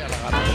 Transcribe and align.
Gracias, 0.00 0.49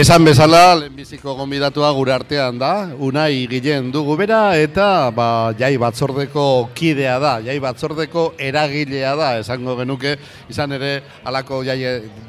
Esan 0.00 0.24
bezala, 0.24 0.78
lehenbiziko 0.78 1.34
gonbidatua 1.36 1.90
gure 1.92 2.14
artean 2.14 2.56
da, 2.56 2.70
unai 3.04 3.44
gilen 3.50 3.90
dugu 3.92 4.14
bera, 4.16 4.54
eta 4.56 5.10
ba, 5.12 5.52
jai 5.58 5.74
batzordeko 5.76 6.44
kidea 6.72 7.18
da, 7.20 7.32
jai 7.44 7.58
batzordeko 7.60 8.22
eragilea 8.40 9.10
da, 9.18 9.28
esango 9.42 9.74
genuke, 9.82 10.14
izan 10.48 10.72
ere, 10.78 10.94
alako 11.28 11.60
jai, 11.68 11.76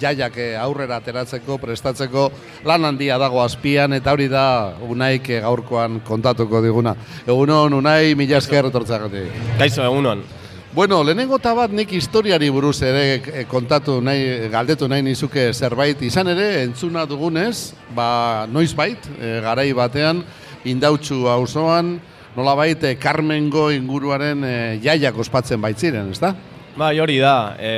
jaiak 0.03 0.35
aurrera 0.65 0.99
ateratzeko, 0.99 1.62
prestatzeko, 1.63 2.27
lan 2.67 2.89
handia 2.91 3.15
dago 3.21 3.39
azpian, 3.39 3.95
eta 3.95 4.17
hori 4.17 4.27
da, 4.27 4.76
unaik 4.91 5.31
gaurkoan 5.48 6.01
kontatuko 6.03 6.59
diguna. 6.67 6.98
Egunon, 7.23 7.79
unai, 7.79 8.17
mila 8.20 8.43
esker 8.43 8.67
etortzagatik. 8.67 9.31
Kaixo, 9.63 9.87
egunon. 9.87 10.27
Bueno, 10.74 11.02
lehenengo 11.04 11.36
eta 11.36 11.52
bat 11.52 11.74
nik 11.76 11.90
historiari 11.91 12.48
buruz 12.48 12.77
ere 12.88 13.02
eh, 13.20 13.41
kontatu 13.44 13.98
nahi, 14.00 14.48
galdetu 14.54 14.88
nahi 14.88 15.04
nizuke 15.04 15.50
zerbait. 15.52 16.00
Izan 16.08 16.30
ere, 16.32 16.46
entzuna 16.64 17.04
dugunez, 17.04 17.74
ba, 17.91 18.46
noiz 18.48 18.70
bait, 18.72 19.04
e, 19.20 19.34
garai 19.44 19.74
batean, 19.76 20.22
indautxu 20.64 21.26
auzoan 21.27 21.98
nolabait, 22.38 22.86
e, 22.88 22.94
Carmengo 22.96 23.66
inguruaren 23.76 24.46
e, 24.48 24.54
jaiak 24.86 25.20
ospatzen 25.20 25.60
baitziren, 25.60 26.14
ez 26.16 26.22
da? 26.24 26.32
Bai, 26.80 26.94
hori 27.04 27.18
da. 27.20 27.58
E, 27.60 27.74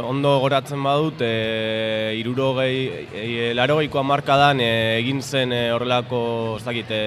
ondo 0.00 0.32
goratzen 0.40 0.80
badut, 0.80 1.20
e, 1.20 2.14
iruro 2.22 2.54
gehi, 2.62 2.80
e, 3.20 3.52
laro 3.52 3.82
gehiko 3.82 4.00
amarkadan 4.00 4.64
e, 4.64 4.70
egin 5.02 5.20
zen 5.20 5.52
e, 5.52 5.66
horrelako, 5.76 6.22
ez 6.56 6.64
dakit, 6.64 6.88
e, 6.88 7.04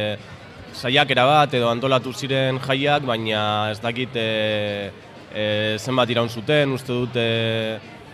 saiakera 0.78 1.26
bat 1.26 1.58
edo 1.58 1.74
antolatu 1.74 2.14
ziren 2.14 2.62
jaiak, 2.62 3.02
baina 3.10 3.72
ez 3.72 3.82
dakit 3.82 4.14
e, 4.14 4.30
e, 5.34 5.78
zenbat 5.80 6.10
iraun 6.14 6.30
zuten, 6.30 6.72
uste 6.78 6.94
dute 6.94 7.28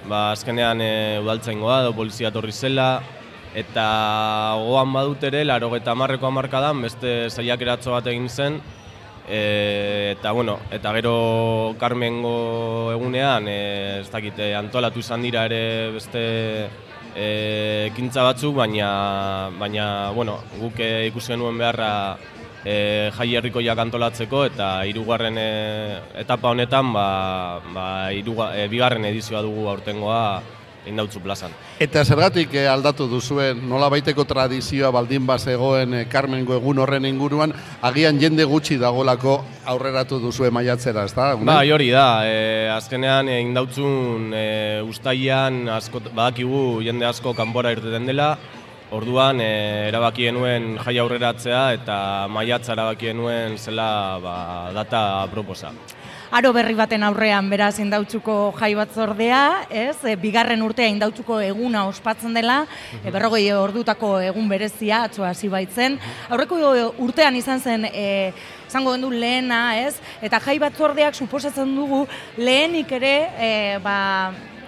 ba, 0.07 0.31
azkenean 0.31 0.81
e, 0.81 0.91
udaltzaingoa 1.23 1.83
edo 1.83 1.93
polizia 1.97 2.31
torri 2.31 2.55
zela, 2.55 3.01
eta 3.57 3.85
gogoan 4.59 4.93
badut 4.93 5.23
ere, 5.29 5.43
laro 5.45 5.71
eta 5.75 5.95
marreko 5.97 6.29
amarkadan, 6.29 6.81
beste 6.85 7.29
zaiak 7.29 7.61
eratzo 7.65 7.95
bat 7.95 8.07
egin 8.07 8.29
zen, 8.29 8.59
e, 9.27 10.15
eta 10.15 10.31
bueno, 10.31 10.59
eta 10.71 10.93
gero 10.97 11.75
Carmengo 11.79 12.91
egunean, 12.95 13.47
e, 13.47 13.59
ez 14.01 14.09
dakite, 14.11 14.53
antolatu 14.57 15.03
izan 15.03 15.25
dira 15.25 15.45
ere 15.49 15.91
beste 15.95 16.23
e, 17.15 17.29
ekintza 17.91 18.23
batzuk, 18.23 18.55
baina, 18.55 19.49
baina 19.59 20.11
bueno, 20.15 20.39
guk 20.59 20.79
ikusi 20.79 21.35
genuen 21.35 21.57
beharra 21.59 21.91
e, 22.65 23.11
jai 23.15 23.29
herrikoiak 23.39 23.79
antolatzeko 23.85 24.45
eta 24.49 24.69
hirugarren 24.89 25.37
e, 25.37 25.49
etapa 26.21 26.53
honetan 26.53 26.93
ba, 26.93 27.09
ba, 27.73 27.89
iruga, 28.15 28.53
e, 28.55 28.67
bigarren 28.71 29.05
edizioa 29.11 29.43
dugu 29.45 29.67
aurtengoa 29.71 30.23
indautzu 30.87 31.19
plazan. 31.23 31.53
Eta 31.81 32.03
zergatik 32.05 32.53
eh, 32.57 32.65
aldatu 32.69 33.07
duzuen 33.09 33.61
nola 33.69 33.89
baiteko 33.91 34.25
tradizioa 34.27 34.91
baldin 34.95 35.25
bazegoen 35.27 35.95
eh, 36.01 36.03
Carmengo 36.11 36.55
egun 36.57 36.79
horren 36.83 37.07
inguruan, 37.09 37.53
agian 37.85 38.19
jende 38.21 38.45
gutxi 38.47 38.79
dagolako 38.81 39.39
aurreratu 39.69 40.19
duzue 40.23 40.51
maiatzera, 40.55 41.05
ez 41.05 41.13
da? 41.15 41.33
Ba, 41.35 41.59
hori 41.73 41.89
da, 41.93 42.07
e, 42.27 42.69
azkenean 42.73 43.29
e, 43.29 43.39
indautzun 43.45 44.31
e, 44.33 44.45
ustaian 44.87 45.67
asko, 45.75 46.01
badakigu 46.09 46.81
jende 46.85 47.07
asko 47.09 47.35
kanpora 47.37 47.73
irteten 47.75 48.07
dela, 48.09 48.33
Orduan 48.89 49.37
e, 49.37 49.49
erabaki 49.91 50.25
genuen 50.25 50.71
jai 50.81 50.95
aurreratzea 50.97 51.61
eta 51.75 51.95
maiatza 52.33 52.73
erabaki 52.73 53.11
genuen 53.11 53.57
zela 53.61 54.17
ba, 54.23 54.35
data 54.73 55.01
proposa. 55.29 55.69
Aro 56.33 56.51
berri 56.53 56.75
baten 56.77 57.01
aurrean 57.05 57.47
beraz 57.49 57.79
indautzuko 57.81 58.51
jai 58.57 58.71
batzordea, 58.77 59.41
ez? 59.69 59.95
E, 60.05 60.15
bigarren 60.17 60.61
urtea 60.65 60.89
indautzuko 60.89 61.39
eguna 61.41 61.87
ospatzen 61.89 62.33
dela, 62.37 62.63
e, 63.03 63.09
berrogei 63.13 63.47
ordutako 63.53 64.15
egun 64.25 64.49
berezia 64.49 65.03
atzo 65.05 65.25
hasi 65.25 65.49
baitzen. 65.49 65.97
Aurreko 66.29 66.57
urtean 67.05 67.37
izan 67.37 67.61
zen 67.61 67.85
e, 67.89 68.05
izango 68.67 68.93
gendu 68.93 69.09
lehena, 69.13 69.63
ez? 69.81 69.95
Eta 70.21 70.41
jai 70.41 70.59
batzordeak 70.61 71.17
suposatzen 71.17 71.73
dugu 71.77 72.07
lehenik 72.37 72.93
ere 72.97 73.15
e, 73.37 73.51
ba, 73.81 73.97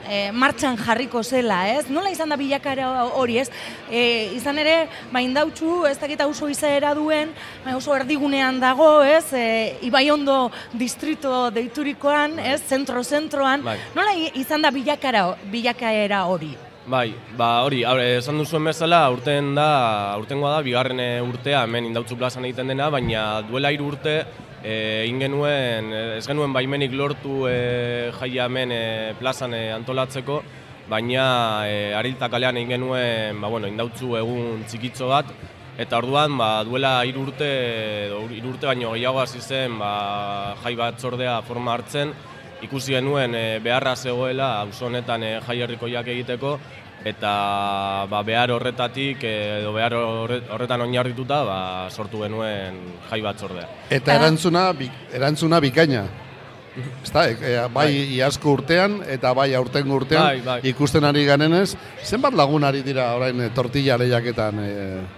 e, 0.09 0.31
martxan 0.31 0.78
jarriko 0.78 1.23
zela, 1.23 1.62
ez? 1.69 1.85
Nola 1.89 2.12
izan 2.13 2.29
da 2.31 2.38
bilakara 2.39 2.89
hori, 3.17 3.38
ez? 3.41 3.50
E, 3.89 4.31
izan 4.38 4.59
ere, 4.62 4.88
ba, 5.12 5.22
indautxu, 5.22 5.85
ez 5.89 5.97
dakita 6.00 6.28
oso 6.29 6.50
izaera 6.51 6.94
duen, 6.97 7.34
ba, 7.66 7.75
oso 7.78 7.95
erdigunean 7.95 8.59
dago, 8.61 8.90
ez? 9.03 9.28
E, 9.34 9.45
Ibai 9.88 10.07
ondo 10.11 10.51
distrito 10.73 11.50
deiturikoan, 11.51 12.40
ez? 12.40 12.61
Zentro-zentroan. 12.67 13.63
Bai. 13.66 13.78
Nola 13.95 14.17
izan 14.40 14.61
da 14.61 14.72
bilakara, 14.73 15.31
bilakaera 15.51 16.25
hori? 16.31 16.53
Bai, 16.81 17.13
ba 17.37 17.61
hori, 17.61 17.83
esan 18.17 18.39
duzuen 18.41 18.65
bezala, 18.65 19.03
urten 19.13 19.51
da, 19.53 20.17
urtengoa 20.17 20.55
da, 20.55 20.61
bigarren 20.65 20.97
urtea 21.21 21.59
hemen 21.67 21.85
indautzu 21.85 22.15
plazan 22.17 22.47
egiten 22.47 22.73
dena, 22.73 22.87
baina 22.89 23.43
duela 23.45 23.69
hiru 23.69 23.91
urte 23.91 24.15
e, 24.63 25.05
genuen, 25.21 25.91
ez 26.17 26.25
genuen 26.25 26.51
baimenik 26.51 26.95
lortu 26.97 27.45
e, 27.45 28.09
jaia 28.17 28.47
hemen 28.49 28.73
e, 28.73 28.81
plazan 29.19 29.53
antolatzeko, 29.53 30.39
baina 30.89 31.67
e, 31.69 31.93
arilta 31.93 32.31
kalean 32.33 32.57
egin 32.57 32.73
genuen 32.79 33.37
ba, 33.37 33.53
bueno, 33.53 33.69
indautzu 33.69 34.17
egun 34.17 34.65
txikitzo 34.65 35.13
bat, 35.13 35.29
eta 35.77 36.01
orduan 36.01 36.33
ba, 36.33 36.63
duela 36.65 36.95
irurte, 37.05 37.51
irurte 38.39 38.65
baino 38.65 38.95
gehiago 38.97 39.21
hasi 39.21 39.37
zen 39.37 39.77
ba, 39.77 40.55
jai 40.65 40.73
bat 40.81 40.97
zordea 40.97 41.43
forma 41.45 41.77
hartzen, 41.77 42.17
ikusi 42.61 42.95
genuen 42.97 43.35
e, 43.35 43.59
beharra 43.59 43.95
zegoela 43.95 44.53
auzo 44.61 44.88
honetan 44.88 45.23
e, 45.23 45.33
jai 45.45 45.59
herrikoiak 45.66 46.07
egiteko, 46.13 46.57
eta 47.05 47.31
ba, 48.09 48.22
behar 48.23 48.51
horretatik 48.53 49.23
edo 49.25 49.73
behar 49.73 49.95
horretan 49.97 50.85
oinarrituta 50.85 51.44
ba, 51.47 51.61
sortu 51.89 52.22
genuen 52.25 52.77
jai 53.09 53.22
batzordea. 53.25 53.69
Eta 53.89 54.17
erantzuna, 54.19 54.69
erantzuna 55.13 55.59
bikaina. 55.63 56.05
Ezta, 57.03 57.25
e, 57.29 57.35
bai, 57.35 57.69
bai 57.73 58.15
iazko 58.15 58.53
urtean 58.55 59.01
eta 59.11 59.33
bai 59.35 59.49
aurten 59.57 59.89
urtean 59.91 60.23
bai, 60.23 60.41
bai. 60.45 60.59
ikusten 60.71 61.03
ari 61.03 61.25
ganenez, 61.27 61.75
zenbat 62.03 62.35
lagun 62.37 62.63
ari 62.63 62.79
dira 62.85 63.09
orain 63.17 63.39
e, 63.43 63.49
tortilla 63.55 63.97
lehiaketan? 63.99 64.61
E... 64.63 64.75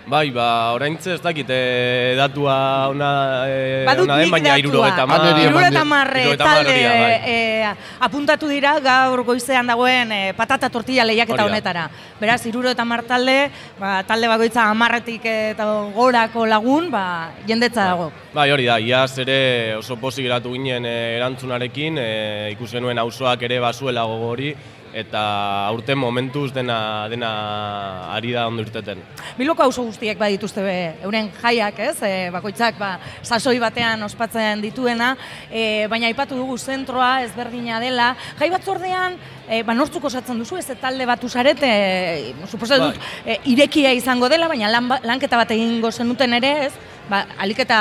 Bai, 0.10 0.32
ba, 0.34 0.48
orain 0.74 0.98
ez 0.98 1.20
dakit 1.22 1.50
e, 1.54 2.16
datua 2.18 2.56
ona, 2.90 3.12
e, 3.46 3.86
ona 3.86 4.18
den, 4.18 4.32
baina 4.34 4.58
irurogeta 4.58 5.06
mar. 5.10 5.28
Irurogeta 5.44 5.84
marre 5.86 6.26
talde 6.42 6.78
bai. 6.88 7.12
e, 7.30 7.74
apuntatu 8.08 8.50
dira 8.50 8.74
gaur 8.82 9.24
goizean 9.28 9.70
dagoen 9.70 10.12
e, 10.12 10.22
patata 10.38 10.72
tortilla 10.74 11.06
lehiaketa 11.06 11.46
honetara. 11.46 11.86
Beraz, 12.22 12.42
irurogeta 12.50 12.86
mar 12.88 13.06
talde, 13.06 13.52
ba, 13.78 14.00
talde 14.08 14.32
bagoitza 14.32 14.66
amarretik 14.72 15.30
eta 15.30 15.70
gorako 15.94 16.48
lagun, 16.50 16.90
ba, 16.94 17.06
jendetza 17.46 17.86
dago. 17.92 18.10
Bai, 18.34 18.50
hori 18.50 18.66
da, 18.66 18.80
iaz 18.82 19.12
ere 19.22 19.76
oso 19.78 20.00
posi 20.02 20.26
geratu 20.26 20.56
ginen 20.56 20.88
erantzun 20.90 21.43
erantzunarekin, 21.44 21.98
e, 21.98 22.52
ikusi 22.54 22.80
nuen 22.80 23.00
auzoak 23.00 23.44
ere 23.44 23.60
bazuela 23.60 24.06
gogori 24.06 24.54
eta 24.94 25.66
aurten 25.68 25.98
momentuz 25.98 26.52
dena 26.54 27.10
dena 27.10 28.14
ari 28.14 28.32
da 28.32 28.46
ondo 28.48 28.62
irteten. 28.62 29.00
Biloko 29.38 29.64
auzo 29.64 29.84
guztiek 29.88 30.20
badituzte 30.20 30.62
be, 30.62 30.76
euren 31.02 31.32
jaiak, 31.42 31.80
ez? 31.80 31.98
E, 32.06 32.30
bakoitzak 32.30 32.78
ba, 32.78 33.00
sasoi 33.24 33.58
batean 33.60 34.04
ospatzen 34.06 34.62
dituena, 34.62 35.16
e, 35.50 35.88
baina 35.90 36.08
aipatu 36.08 36.38
dugu 36.38 36.60
zentroa 36.60 37.24
ezberdina 37.24 37.80
dela. 37.82 38.14
Jai 38.38 38.52
batzordean, 38.54 39.18
e, 39.50 39.64
ba, 39.66 39.74
nortzuk 39.74 40.06
osatzen 40.06 40.38
duzu, 40.38 40.62
ez 40.62 40.78
talde 40.80 41.10
batu 41.10 41.28
zarete, 41.28 41.74
e, 41.74 42.34
suposa 42.48 42.78
dut, 42.78 43.02
e, 43.26 43.40
irekia 43.50 43.98
izango 43.98 44.30
dela, 44.30 44.48
baina 44.48 44.70
lan, 44.70 44.94
ba, 44.94 45.02
lanketa 45.04 45.42
bat 45.42 45.58
egingo 45.58 45.92
zenuten 45.92 46.38
ere, 46.38 46.58
ez? 46.68 46.93
Ba, 47.10 47.26
aliketa 47.44 47.80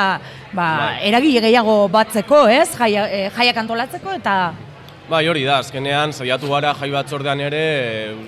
ba, 0.53 0.67
bai. 0.67 1.09
eragile 1.09 1.41
gehiago 1.45 1.87
batzeko, 1.93 2.45
ez? 2.51 2.69
Jaia, 2.75 3.07
e, 3.07 3.25
jaiak 3.37 3.63
antolatzeko 3.65 4.19
eta 4.19 4.37
Bai, 5.11 5.27
hori 5.29 5.43
da, 5.45 5.59
azkenean, 5.61 6.13
saiatu 6.15 6.49
gara 6.49 6.71
jai 6.79 6.89
batzordean 6.93 7.41
ere 7.43 7.63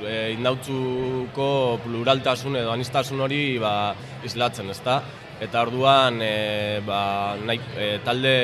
e, 0.04 0.16
indautzuko 0.34 1.46
pluraltasun 1.84 2.58
edo 2.60 2.72
anistasun 2.74 3.22
hori 3.24 3.44
ba, 3.62 3.94
islatzen, 4.26 4.70
ezta? 4.74 5.02
eta 5.42 5.62
orduan 5.66 6.20
e, 6.22 6.80
ba, 6.86 7.34
nahi, 7.42 7.60
e, 7.76 7.88
talde 8.06 8.34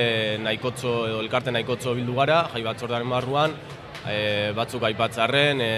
nahikotzo 0.42 0.94
edo 1.08 1.20
elkarte 1.22 1.52
nahikotzo 1.54 1.94
bildu 1.98 2.16
gara, 2.18 2.42
jai 2.52 2.62
batzordaren 2.66 3.10
barruan, 3.10 3.54
e, 4.08 4.50
batzuk 4.56 4.84
aipatzarren, 4.88 5.62
e, 5.62 5.72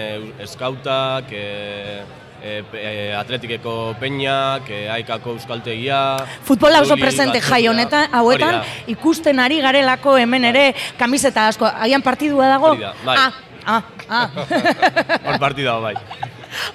eskautak, 0.47 1.31
e, 1.31 2.22
e, 2.43 2.63
e, 2.73 3.13
atletikeko 3.15 3.95
peñak, 3.99 4.69
e, 4.69 4.83
aikako 4.91 5.37
euskaltegia... 5.37 5.99
Futbola 6.43 6.83
oso 6.83 6.97
presente 6.99 7.41
jai 7.41 7.63
honetan, 7.71 8.11
hauetan, 8.11 8.61
ikusten 8.91 9.39
ari 9.39 9.61
garelako 9.63 10.17
hemen 10.19 10.51
ere 10.51 10.67
kamiseta 10.99 11.47
asko. 11.47 11.69
Agian 11.71 12.03
partidua 12.03 12.51
dago? 12.51 12.75
Hori 12.75 12.83
da, 12.83 12.93
bai. 13.05 13.17
Ah, 13.17 13.33
ah, 13.65 13.81
ah. 14.09 14.29
Hor 15.27 15.39
partida 15.39 15.79
bai. 15.79 15.95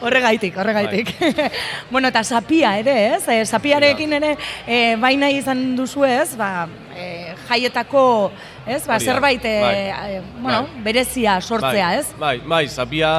Horregaitik, 0.00 0.56
horregaitik. 0.58 1.12
bueno, 1.92 2.08
eta 2.08 2.24
sapia 2.24 2.74
ere, 2.80 2.96
ez? 3.14 3.22
E, 3.30 3.44
sapiarekin 3.46 4.16
ere, 4.18 4.34
e, 4.66 4.96
baina 5.00 5.30
izan 5.30 5.76
duzu 5.78 6.04
ez, 6.08 6.32
ba, 6.38 6.66
e, 6.96 7.27
jaietako, 7.48 8.30
ez? 8.66 8.86
Ba, 8.86 8.98
zerbait, 9.00 9.44
e, 9.44 9.60
bai. 9.60 9.74
e, 10.16 10.22
bueno, 10.40 10.62
Bai. 10.62 10.82
berezia 10.84 11.40
sortzea, 11.40 11.86
bai, 11.88 11.98
ez? 11.98 12.06
Bai, 12.18 12.38
bai, 12.44 12.64
zapia 12.68 13.12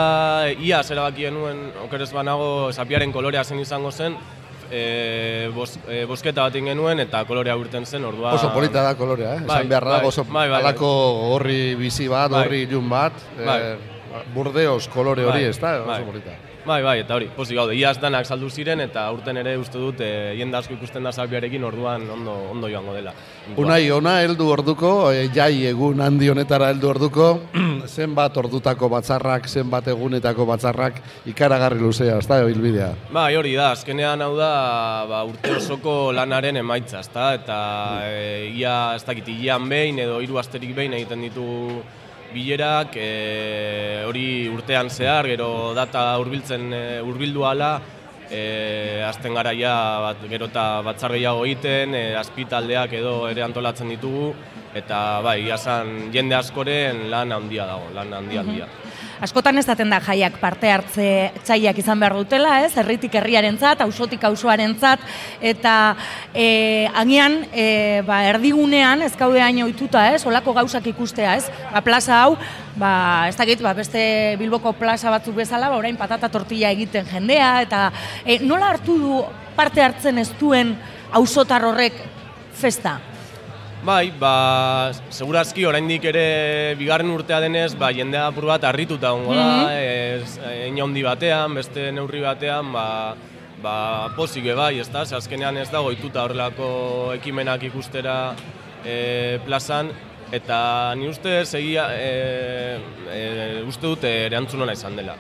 ia 0.60 0.84
zerabaki 0.84 1.26
genuen, 1.30 1.72
okerez 1.86 2.12
banago, 2.14 2.72
zapiaren 2.74 3.12
kolorea 3.12 3.44
zen 3.44 3.60
izango 3.60 3.92
zen, 3.92 4.16
e, 4.72 5.50
bos, 5.56 5.78
e, 5.90 6.04
bosketa 6.06 6.44
bat 6.46 6.54
genuen 6.54 7.00
eta 7.00 7.24
kolorea 7.26 7.56
urten 7.58 7.86
zen, 7.86 8.06
orduan... 8.06 8.36
Oso 8.38 8.52
polita 8.54 8.84
da 8.86 8.96
kolorea, 8.96 9.36
eh? 9.36 9.46
Bai, 9.46 9.62
Esan 9.64 9.70
beharra 9.70 9.90
bai, 9.96 9.98
dago 10.00 10.12
oso 10.14 10.24
bai, 10.26 10.34
bai, 10.34 10.50
bai. 10.50 10.60
halako 10.62 10.92
horri 11.34 11.76
bizi 11.76 12.08
bat, 12.08 12.30
Bai. 12.32 12.46
horri 12.46 12.62
ilun 12.68 12.90
bat. 12.90 13.14
Bai. 13.46 13.60
Eh, 13.62 13.78
Burdeos 14.34 14.88
kolore 14.90 15.24
hori, 15.24 15.44
Bai, 15.46 15.50
ez 15.50 15.60
da? 15.62 15.80
bai. 15.86 16.00
Oso 16.02 16.12
polita. 16.12 16.32
Bai, 16.70 16.84
bai, 16.86 17.00
eta 17.02 17.16
hori, 17.18 17.26
pozik 17.34 17.58
gaude, 17.58 17.74
iaz 17.74 17.96
danak 17.98 18.28
saldu 18.30 18.46
ziren 18.54 18.84
eta 18.84 19.08
urten 19.10 19.40
ere 19.42 19.56
uste 19.58 19.80
dut 19.82 20.04
e, 20.06 20.10
jende 20.38 20.60
asko 20.60 20.76
ikusten 20.76 21.08
da 21.08 21.10
zapiarekin 21.10 21.64
orduan 21.66 22.04
ondo, 22.14 22.36
ondo 22.52 22.70
joango 22.70 22.94
dela. 22.94 23.14
Unai, 23.58 23.80
ona 23.90 24.20
heldu 24.22 24.52
orduko, 24.54 24.92
e, 25.10 25.24
jai 25.34 25.66
egun 25.72 26.04
handi 26.06 26.30
honetara 26.30 26.68
heldu 26.70 26.92
orduko, 26.92 27.30
zenbat 27.98 28.38
ordutako 28.38 28.92
batzarrak, 28.94 29.50
zenbat 29.50 29.90
egunetako 29.96 30.46
batzarrak 30.46 31.00
ikaragarri 31.32 31.82
luzea, 31.82 32.20
ez 32.22 32.30
da, 32.30 32.38
bilbidea. 32.46 32.92
Bai, 33.18 33.32
hori 33.40 33.56
da, 33.58 33.72
azkenean 33.74 34.22
hau 34.28 34.36
da 34.38 34.52
ba, 35.10 35.24
urte 35.32 35.56
osoko 35.58 35.96
lanaren 36.14 36.62
emaitza, 36.62 37.02
ezta? 37.02 37.32
Eta 37.40 37.58
e, 38.12 38.22
ia, 38.52 38.76
ez 39.00 39.02
dakit, 39.10 39.34
ilean 39.34 39.66
behin 39.74 40.04
edo 40.06 40.22
hiru 40.22 40.38
asterik 40.38 40.78
behin 40.78 40.94
egiten 41.00 41.26
ditu 41.26 41.48
bilerak, 42.34 42.96
e, 42.96 44.04
hori 44.08 44.48
urtean 44.52 44.90
zehar, 44.90 45.28
gero 45.28 45.74
data 45.78 46.18
hurbiltzen 46.20 46.74
e, 46.74 46.84
hurbildu 47.06 47.46
ala, 47.46 47.72
e, 48.30 49.02
azten 49.06 49.34
garaia 49.34 49.74
bat, 50.06 50.24
gero 50.30 50.50
eta 50.52 50.66
batzar 50.86 51.16
gehiago 51.18 51.46
egiten, 51.48 51.96
e, 51.98 52.04
azpitaldeak 52.20 52.94
edo 53.02 53.16
ere 53.30 53.44
antolatzen 53.46 53.90
ditugu, 53.96 54.34
eta 54.78 55.22
bai, 55.26 55.40
jende 56.14 56.38
askoren 56.38 57.08
lan 57.10 57.32
handia 57.34 57.66
dago, 57.66 57.90
lan 57.96 58.14
handia 58.14 58.46
handia. 58.46 58.70
Askotan 59.20 59.58
ez 59.60 59.66
daten 59.68 59.90
da 59.92 59.98
jaiak 60.00 60.38
parte 60.40 60.70
hartze 60.72 61.06
txaiak 61.44 61.82
izan 61.82 62.00
behar 62.00 62.14
dutela, 62.16 62.54
ez? 62.64 62.72
Herritik 62.80 63.18
herriarentzat, 63.20 63.82
ausotik 63.84 64.24
auzoarentzat 64.24 65.04
eta 65.44 65.74
e, 66.32 66.88
agian 67.02 67.36
e, 67.52 67.66
ba, 68.08 68.22
erdigunean 68.30 69.04
ez 69.04 69.12
gaude 69.20 69.44
hain 69.44 69.60
ohituta, 69.66 70.06
ez? 70.16 70.24
Olako 70.30 70.56
gauzak 70.62 70.88
ikustea, 70.94 71.36
ez? 71.36 71.52
Ba, 71.74 71.84
plaza 71.84 72.22
hau, 72.22 72.38
ba, 72.80 72.94
ez 73.28 73.36
dakit, 73.36 73.60
ba, 73.66 73.76
beste 73.76 74.06
Bilboko 74.40 74.72
plaza 74.80 75.12
batzuk 75.12 75.36
bezala, 75.42 75.68
ba, 75.68 75.82
orain 75.84 76.00
patata 76.00 76.32
tortilla 76.32 76.72
egiten 76.72 77.12
jendea 77.12 77.52
eta 77.68 77.90
e, 78.24 78.40
nola 78.40 78.72
hartu 78.72 78.96
du 79.04 79.20
parte 79.60 79.84
hartzen 79.84 80.24
ez 80.24 80.30
duen 80.40 80.78
auzotar 81.12 81.68
horrek 81.68 82.00
festa? 82.56 83.02
Bai, 83.80 84.12
ba, 84.12 84.92
segurazki 85.08 85.64
oraindik 85.64 86.04
ere 86.10 86.76
bigarren 86.76 87.14
urtea 87.14 87.38
denez, 87.40 87.72
ba, 87.80 87.94
jendea 87.96 88.26
apur 88.28 88.50
bat 88.50 88.66
harrituta 88.68 89.14
egongo 89.14 89.38
da, 89.38 89.72
ez, 89.72 90.36
hein 90.44 90.82
handi 90.84 91.04
batean, 91.06 91.56
beste 91.56 91.86
neurri 91.96 92.20
batean, 92.26 92.74
ba, 92.76 93.16
ba, 93.64 93.76
pozik 94.18 94.50
bai, 94.58 94.74
ezta? 94.84 95.06
Ze 95.06 95.16
azkenean 95.16 95.58
ez 95.58 95.70
dago 95.72 95.94
ohituta 95.94 96.26
horrelako 96.28 96.68
ekimenak 97.16 97.64
ikustera 97.70 98.36
e, 98.84 99.40
plazan, 99.48 99.94
eta 100.36 100.60
ni 101.00 101.08
uste 101.08 101.46
segia, 101.46 101.88
e, 101.96 102.78
e, 103.16 103.64
uste 103.64 103.88
dut 103.88 104.04
erantzun 104.04 104.68
ona 104.68 104.76
izan 104.76 105.00
dela. 105.00 105.16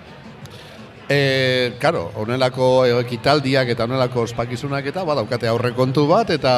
E, 1.10 1.74
karo, 1.82 2.04
honelako 2.22 2.86
ekitaldiak 3.00 3.72
eta 3.74 3.88
honelako 3.88 4.28
ospakizunak 4.28 4.86
eta 4.92 5.02
badaukate 5.08 5.50
aurrekontu 5.50 6.04
bat 6.06 6.30
eta 6.36 6.52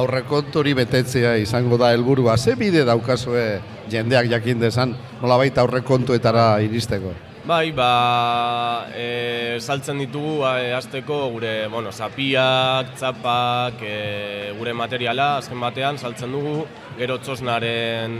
aurrekontu 0.00 0.62
hori 0.62 0.72
betetzea 0.78 1.34
izango 1.36 1.76
da 1.76 1.90
helburua. 1.92 2.38
Ze 2.40 2.54
bide 2.56 2.86
daukazue 2.88 3.60
jendeak 3.92 4.30
jakin 4.32 4.62
dezan 4.62 4.94
nolabait 5.20 5.58
aurrekontuetara 5.60 6.62
iristeko? 6.64 7.12
Bai, 7.44 7.72
ba, 7.76 8.86
e, 8.96 9.58
saltzen 9.60 10.00
ditugu 10.00 10.46
e, 10.48 10.72
azteko 10.76 11.20
gure, 11.36 11.52
bueno, 11.68 11.92
zapiak, 11.92 12.94
tzapak, 12.96 13.80
e, 13.84 14.52
gure 14.56 14.72
materiala, 14.76 15.38
azken 15.40 15.60
batean 15.60 15.98
saltzen 15.98 16.32
dugu, 16.36 16.64
gero 16.96 17.16
txosnaren, 17.20 18.16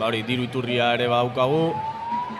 ba, 0.00 0.08
hori, 0.08 0.24
diru 0.28 0.48
iturria 0.48 0.92
ere 0.96 1.08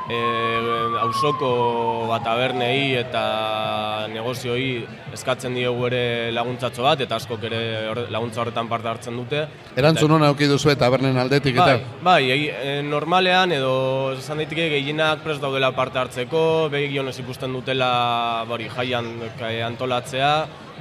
badaukagu, 0.09 0.95
e, 0.95 0.99
auzoko 1.03 2.07
bat 2.09 2.23
tabernei 2.25 2.97
eta 2.97 4.09
negozioi 4.13 4.87
eskatzen 5.13 5.55
diegu 5.55 5.87
ere 5.87 6.31
laguntzatxo 6.33 6.83
bat, 6.83 7.01
eta 7.01 7.17
askok 7.17 7.45
ere 7.45 8.09
laguntza 8.11 8.41
horretan 8.43 8.69
parte 8.69 8.89
hartzen 8.89 9.17
dute. 9.17 9.47
Erantzun 9.77 10.11
hona 10.11 10.29
auki 10.29 10.47
duzu 10.47 10.71
eta 10.71 10.89
bernen 10.91 11.17
aldetik 11.17 11.57
eta... 11.57 11.79
Bai, 12.03 12.29
bai 12.29 12.49
e, 12.49 12.83
normalean 12.83 13.53
edo 13.53 14.15
esan 14.17 14.39
daiteke 14.39 14.69
gehienak 14.71 15.23
prest 15.25 15.41
daudela 15.43 15.73
parte 15.73 15.99
hartzeko, 15.99 16.69
begionez 16.71 17.19
ikusten 17.19 17.53
dutela 17.53 18.45
bori 18.49 18.69
jaian 18.69 19.15
e, 19.41 19.63
antolatzea 19.63 20.33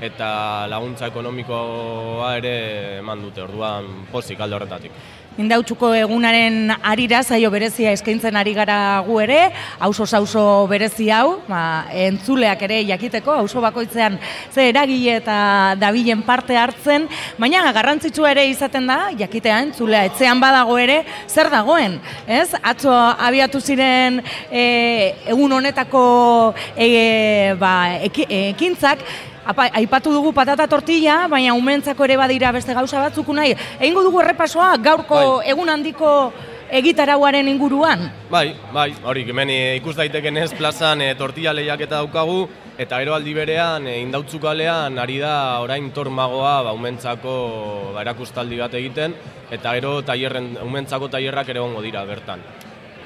eta 0.01 0.67
laguntza 0.69 1.07
ekonomikoa 1.09 2.35
ere 2.37 2.57
eman 2.99 3.23
dute, 3.25 3.41
orduan 3.41 4.05
pozik 4.11 4.39
alde 4.41 4.59
horretatik. 4.59 4.99
Indautxuko 5.37 5.91
egunaren 5.93 6.71
arira 6.81 7.19
zaio 7.21 7.51
berezia 7.53 7.91
eskaintzen 7.93 8.35
ari 8.39 8.55
gara 8.57 8.77
gu 9.05 9.19
ere, 9.21 9.51
auzo 9.85 10.07
auzo 10.17 10.45
berezi 10.71 11.11
hau, 11.13 11.37
ba, 11.45 11.85
entzuleak 11.93 12.63
ere 12.65 12.79
jakiteko, 12.87 13.35
auzo 13.43 13.61
bakoitzean 13.61 14.17
ze 14.49 14.69
eragile 14.71 15.19
eta 15.19 15.75
dabilen 15.77 16.23
parte 16.25 16.57
hartzen, 16.57 17.05
baina 17.37 17.61
garrantzitsua 17.71 18.31
ere 18.33 18.47
izaten 18.49 18.89
da, 18.89 18.97
jakitea 19.19 19.61
entzulea 19.67 20.07
etzean 20.09 20.41
badago 20.41 20.79
ere, 20.81 21.03
zer 21.29 21.51
dagoen, 21.53 21.99
ez? 22.25 22.49
Atzo 22.63 22.91
abiatu 22.97 23.61
ziren 23.61 24.23
e, 24.49 24.65
egun 25.29 25.53
honetako 25.53 26.03
e, 26.73 27.53
ba, 27.61 27.73
eki, 28.09 28.25
ekintzak, 28.55 29.05
Apa, 29.47 29.69
aipatu 29.79 30.11
dugu 30.11 30.33
patata 30.35 30.67
tortilla, 30.67 31.21
baina 31.31 31.53
umentzako 31.55 32.03
ere 32.03 32.17
badira 32.19 32.51
beste 32.51 32.73
gauza 32.75 32.99
batzuk 32.99 33.29
nahi. 33.31 33.53
Egingo 33.79 34.03
dugu 34.03 34.19
errepasoa 34.19 34.73
gaurko 34.83 35.15
Bai. 35.37 35.47
egun 35.53 35.71
handiko 35.71 36.11
egitarauaren 36.67 37.47
inguruan. 37.47 38.03
Bai, 38.27 38.51
bai, 38.75 38.89
hori, 39.07 39.23
hemen 39.31 39.53
e, 39.53 39.59
ikus 39.79 39.95
daiteken 39.95 40.41
ez 40.43 40.51
plazan 40.51 40.99
e, 40.99 41.13
tortilla 41.15 41.55
lehiaketa 41.55 42.01
daukagu, 42.01 42.41
eta 42.75 42.99
gero 42.99 43.15
aldi 43.15 43.33
berean, 43.39 43.87
e, 43.87 44.01
indautzu 44.03 44.43
kalean, 44.43 44.99
ari 44.99 45.21
da 45.23 45.61
orain 45.63 45.93
tormagoa 45.95 46.57
ba, 46.67 46.75
umentzako 46.75 47.37
ba, 47.95 48.03
erakustaldi 48.03 48.59
bat 48.59 48.75
egiten, 48.75 49.15
eta 49.47 49.77
gero 49.79 50.01
tailerren, 50.03 50.57
umentzako 50.67 51.07
tailerrak 51.15 51.55
ere 51.55 51.63
egongo 51.63 51.87
dira 51.87 52.03
bertan. 52.03 52.43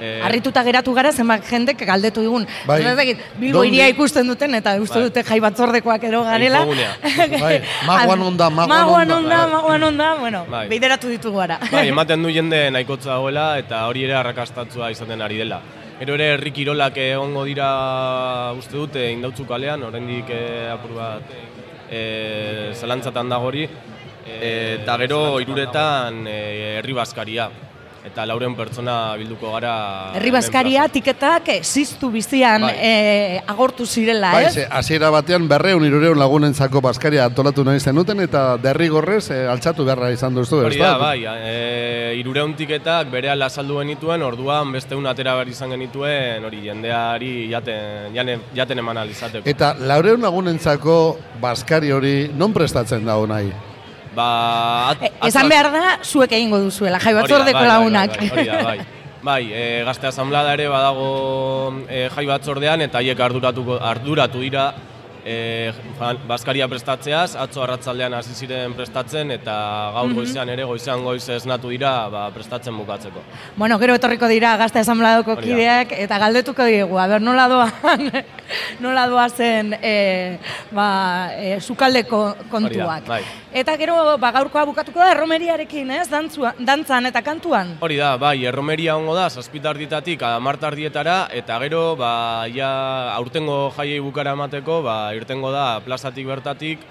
E, 0.01 0.19
Harrituta 0.25 0.63
geratu 0.65 0.95
gara 0.97 1.11
zenbat 1.13 1.43
jendek 1.45 1.77
galdetu 1.85 2.21
digun. 2.25 2.47
Bai. 2.65 2.79
Bilbo 2.81 3.59
Donde- 3.59 3.67
iria 3.69 3.87
ikusten 3.89 4.25
duten 4.27 4.55
eta 4.57 4.73
uste 4.81 4.97
Bai. 4.97 5.03
dute 5.09 5.23
jai 5.23 5.39
batzordekoak 5.39 6.03
edo 6.09 6.23
garela. 6.25 6.65
Bai, 7.41 7.61
magoan 7.85 8.21
onda, 8.21 8.49
magoan 8.49 8.69
Magoan 8.79 9.11
onda. 9.11 9.17
onda, 9.17 9.47
magoan 9.55 9.83
onda, 9.83 10.07
bueno, 10.19 10.45
Bai. 10.49 10.67
bideratu 10.69 11.07
ditugu 11.07 11.37
gara. 11.37 11.59
Bai, 11.71 11.87
ematen 11.93 12.23
du 12.23 12.29
jende 12.33 12.63
nahikotza 12.71 13.11
dagoela 13.13 13.59
eta 13.61 13.85
hori 13.87 14.03
ere 14.09 14.15
arrakastatzua 14.17 14.89
izaten 14.91 15.21
ari 15.21 15.37
dela. 15.37 15.61
Gero 16.01 16.15
ere 16.17 16.31
herri 16.33 16.49
kirolak 16.51 16.95
egongo 16.97 17.43
dira 17.45 17.69
uste 18.57 18.73
dute 18.73 19.11
indautzu 19.11 19.45
kalean, 19.45 19.83
oraindik 19.85 20.31
eh, 20.33 20.71
apur 20.73 20.95
bat 20.97 21.21
eh, 21.91 22.71
zalantzatan 22.73 23.29
dago 23.29 23.51
hori. 23.51 23.67
Eh, 24.25 24.79
eta 24.81 24.97
gero 24.97 25.39
hiruretan 25.39 26.25
eh, 26.25 26.79
herri 26.79 26.93
baskaria. 26.97 27.49
Eta 28.01 28.25
lauren 28.25 28.55
pertsona 28.57 29.13
bilduko 29.19 29.51
gara. 29.53 29.73
Herri 30.17 30.31
Baskaria 30.33 30.87
tiketak 30.89 31.51
ziztu 31.61 32.09
bizian 32.09 32.65
Bai. 32.65 32.73
eh, 32.81 33.41
agortu 33.47 33.85
zirela, 33.85 34.31
Bai, 34.33 34.45
ez? 34.45 34.65
hasiera 34.71 35.11
batean 35.13 35.47
berreun 35.47 35.85
irureun 35.85 36.17
lagunentzako 36.17 36.81
baskaria 36.81 37.25
antolatu 37.29 37.63
nahi 37.63 37.79
zenuten 37.79 38.19
eta 38.25 38.57
derrigorrez 38.57 39.29
e, 39.29 39.39
altxatu 39.47 39.85
beharra 39.85 40.11
izan 40.11 40.33
duzu, 40.35 40.63
ez 40.65 40.77
da, 40.79 40.97
bai, 40.97 41.23
e, 41.25 42.15
irureun 42.17 42.55
tiketak 42.57 43.11
bere 43.11 43.29
saldu 43.49 43.77
genituen, 43.79 44.21
orduan 44.21 44.71
beste 44.71 44.95
un 44.95 45.05
atera 45.05 45.35
behar 45.35 45.47
izan 45.49 45.69
genituen, 45.69 46.43
hori 46.43 46.61
jendeari 46.65 47.49
jaten, 47.51 48.13
jaten, 48.15 48.41
jaten 48.55 48.79
eman 48.79 48.97
alizateko. 48.97 49.47
Eta 49.47 49.75
laureun 49.79 50.21
lagunentzako 50.21 51.17
baskari 51.39 51.91
hori 51.91 52.31
non 52.33 52.53
prestatzen 52.53 53.05
dago 53.05 53.27
nahi? 53.27 53.51
Ba, 54.15 54.91
at, 54.91 55.03
E, 55.07 55.11
esan 55.29 55.47
behar 55.51 55.69
da, 55.71 55.83
zuek 56.03 56.33
egingo 56.35 56.59
duzuela, 56.59 56.99
jai 56.99 57.13
batzordeko 57.15 57.59
bai, 57.59 57.67
lagunak. 57.69 58.17
Bai, 58.17 58.27
bai, 58.27 58.37
hori 58.37 58.49
da, 58.49 58.63
bai. 58.71 58.79
Bai, 59.21 59.53
e, 59.53 59.83
gazte 59.85 60.07
asamblada 60.09 60.55
ere 60.55 60.65
badago 60.65 61.83
e, 61.85 62.07
jai 62.09 62.23
batzordean 62.25 62.81
eta 62.81 62.97
haiek 63.03 63.19
arduratuko 63.21 63.75
arduratu 63.77 64.41
dira 64.41 64.63
e, 65.25 65.71
Baskaria 66.27 66.67
prestatzeaz, 66.71 67.35
atzo 67.39 67.63
arratzaldean 67.63 68.13
hasi 68.17 68.33
ziren 68.33 68.73
prestatzen 68.77 69.31
eta 69.35 69.55
gaur 69.95 70.13
goizean 70.17 70.49
ere 70.49 70.65
goizean 70.67 71.03
goiz 71.05 71.23
esnatu 71.29 71.69
dira 71.73 72.09
ba, 72.09 72.23
prestatzen 72.33 72.77
bukatzeko. 72.77 73.23
Bueno, 73.55 73.77
gero 73.81 73.95
etorriko 73.99 74.27
dira 74.31 74.55
Hori 74.61 75.35
da. 75.35 75.41
kideak 75.41 75.93
eta 75.97 76.17
galdetuko 76.17 76.65
diegu, 76.65 76.97
aber 76.99 77.21
nola 77.21 77.47
doan, 77.47 78.09
nola 78.83 79.07
doa 79.11 79.27
zen 79.29 79.75
e, 79.81 80.39
ba, 80.71 81.31
e, 81.37 81.59
sukaldeko 81.61 82.23
kontuak. 82.49 83.07
bai. 83.07 83.23
Eta 83.51 83.75
gero 83.75 84.15
ba, 84.17 84.31
gaurkoa 84.31 84.63
bukatuko 84.65 85.01
da 85.03 85.11
erromeriarekin, 85.11 85.89
ez? 85.91 86.07
Dantzua, 86.07 86.53
dantzan 86.59 87.09
eta 87.09 87.19
kantuan. 87.21 87.75
Hori 87.83 87.97
da, 87.99 88.13
bai, 88.15 88.45
erromeria 88.47 88.95
hongo 88.95 89.15
da, 89.17 89.27
zazpitarditatik 89.29 90.23
amartardietara, 90.23 91.25
eta 91.35 91.59
gero, 91.59 91.81
ba, 91.99 92.47
ja, 92.53 92.71
aurtengo 93.17 93.73
jaiei 93.75 93.99
bukara 93.99 94.37
emateko, 94.37 94.79
ba, 94.85 95.10
irtengo 95.17 95.51
da 95.53 95.81
plazatik 95.85 96.27
bertatik, 96.27 96.83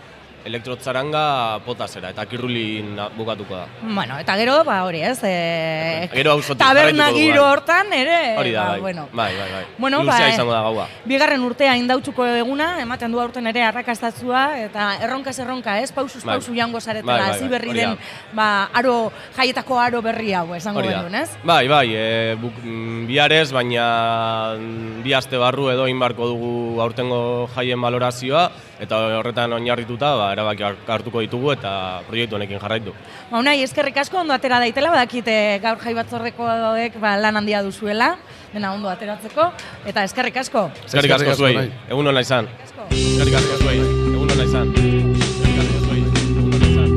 elektrotzaranga 0.45 1.61
potasera, 1.67 2.11
eta 2.15 2.25
kirrulin 2.27 2.97
bukatuko 3.17 3.57
da. 3.57 3.67
Bueno, 3.83 4.19
eta 4.19 4.37
gero, 4.41 4.63
ba, 4.65 4.83
hori 4.87 5.03
ez, 5.05 5.19
e, 5.25 6.09
Gero 6.13 6.33
auzotik 6.33 6.61
taberna 6.63 7.11
giro 7.13 7.43
bai. 7.43 7.51
hortan 7.53 7.93
ere, 7.93 8.19
Hori 8.39 8.53
da, 8.53 8.63
ba, 8.65 8.71
bai, 8.71 8.81
bueno. 8.81 9.09
bai, 9.13 9.31
bai, 9.37 9.51
bai. 9.53 9.65
Bueno, 9.79 10.03
Luzea 10.03 10.27
ba, 10.27 10.35
izango 10.35 10.53
da 10.53 10.63
gaua. 10.63 10.87
Bigarren 11.05 11.45
urtea 11.45 11.77
indautzuko 11.77 12.27
eguna, 12.27 12.71
ematen 12.83 13.13
du 13.13 13.21
aurten 13.21 13.47
ere 13.47 13.63
arrakastatzua, 13.69 14.45
eta 14.65 14.89
erronkaz 15.05 15.39
erronka, 15.41 15.79
ez? 15.81 15.93
Pausuz 15.93 16.25
Bai. 16.25 16.37
pausu 16.39 16.55
jango 16.57 16.79
Bai, 16.81 16.85
zaretela, 16.87 17.19
bai, 17.29 17.41
bai, 17.41 17.49
berri 17.49 17.71
hori 17.71 17.81
den, 17.81 17.99
ba, 18.33 18.49
aro, 18.73 19.13
jaietako 19.37 19.79
aro 19.81 20.03
berri 20.03 20.33
hau, 20.33 20.55
esango 20.55 20.81
Hori 20.81 20.89
da. 20.89 21.03
genuen, 21.03 21.15
ez? 21.23 21.31
Bai, 21.45 21.69
bai, 21.69 21.87
e, 21.95 22.35
buk, 22.41 22.55
mm, 22.65 23.07
biharez, 23.07 23.51
baina 23.53 24.55
mm, 24.57 25.03
bi 25.05 25.13
aste 25.15 25.37
barru 25.37 25.69
edo 25.71 25.87
inbarko 25.89 26.27
dugu 26.27 26.81
aurtengo 26.81 27.49
jaien 27.55 27.81
balorazioa, 27.81 28.51
eta 28.81 28.97
horretan 29.19 29.53
oinarrituta, 29.53 30.15
ba, 30.17 30.31
erabaki 30.33 30.63
hartuko 30.65 31.21
ditugu 31.21 31.53
eta 31.53 31.71
proiektu 32.09 32.37
honekin 32.39 32.59
jarraitu. 32.63 32.95
Ba, 33.31 33.39
unai, 33.39 33.59
eskerrik 33.63 33.97
asko 34.01 34.19
ondo 34.23 34.33
atera 34.35 34.59
daitela, 34.63 34.91
badakite 34.95 35.35
gaur 35.63 35.79
jai 35.83 35.95
batzordekoek 35.99 36.97
ba, 37.03 37.17
lan 37.21 37.37
handia 37.43 37.63
duzuela, 37.63 38.15
dena 38.55 38.73
ondo 38.73 38.89
ateratzeko, 38.89 39.51
eta 39.87 40.05
eskerrik 40.09 40.37
asko. 40.43 40.71
Eskerrik 40.87 41.13
asko 41.19 41.29
Eskerrik 41.29 41.33
asko, 41.35 41.45
zuei, 41.45 41.55
nahi. 41.57 41.71
egun 41.91 42.07
hona 42.13 42.21
izan. 42.25 42.49
Asko. 42.65 42.89
Eskerrik 42.91 43.35
asko 43.43 43.55
zuei, 43.63 43.79
egun 44.15 44.31
hona 44.35 44.45
izan. 44.49 44.73
Eskerrik 44.75 45.59
asko 45.65 45.79
zuei, 45.87 46.03
egun 46.41 46.53
hona 46.57 46.67
izan. 46.73 46.91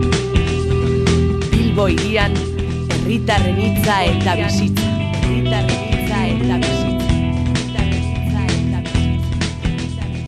Bilbo 1.51 1.87
irian, 1.97 2.33
herritarren 2.95 3.59
hitza 3.67 3.99
eta 4.13 4.37
bizitza. 4.39 4.87
Herritarren 5.23 5.83
hitza 5.91 6.23
eta 6.31 6.55
bizitza. 6.63 6.72